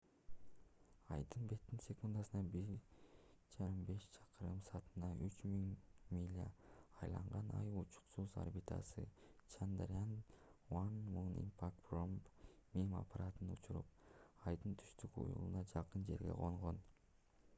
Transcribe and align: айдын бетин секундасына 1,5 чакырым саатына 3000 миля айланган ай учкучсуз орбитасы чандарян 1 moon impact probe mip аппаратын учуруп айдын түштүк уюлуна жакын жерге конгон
айдын 1.15 1.43
бетин 1.49 1.81
секундасына 1.87 2.39
1,5 2.59 4.21
чакырым 4.21 4.61
саатына 4.69 5.09
3000 5.19 5.75
миля 6.15 6.45
айланган 7.07 7.51
ай 7.59 7.69
учкучсуз 7.81 8.33
орбитасы 8.45 9.05
чандарян 9.57 10.17
1 10.79 10.97
moon 11.17 11.37
impact 11.43 11.85
probe 11.91 12.19
mip 12.79 12.97
аппаратын 13.03 13.53
учуруп 13.59 14.17
айдын 14.53 14.75
түштүк 14.83 15.21
уюлуна 15.27 15.63
жакын 15.75 16.09
жерге 16.11 16.41
конгон 16.43 16.83